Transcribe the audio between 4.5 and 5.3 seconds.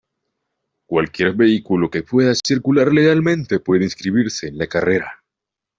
la carrera.